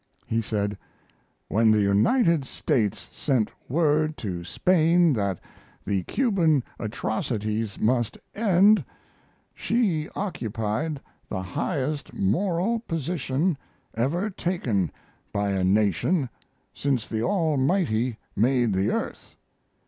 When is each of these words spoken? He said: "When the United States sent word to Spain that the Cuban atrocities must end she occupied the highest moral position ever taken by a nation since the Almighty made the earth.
He 0.25 0.41
said: 0.41 0.79
"When 1.47 1.69
the 1.69 1.81
United 1.83 2.43
States 2.43 3.07
sent 3.11 3.51
word 3.69 4.17
to 4.17 4.43
Spain 4.43 5.13
that 5.13 5.39
the 5.85 6.01
Cuban 6.05 6.63
atrocities 6.79 7.79
must 7.79 8.17
end 8.33 8.83
she 9.53 10.09
occupied 10.15 10.99
the 11.29 11.43
highest 11.43 12.15
moral 12.15 12.79
position 12.79 13.55
ever 13.93 14.31
taken 14.31 14.89
by 15.31 15.51
a 15.51 15.63
nation 15.63 16.29
since 16.73 17.07
the 17.07 17.21
Almighty 17.21 18.17
made 18.35 18.73
the 18.73 18.89
earth. 18.89 19.35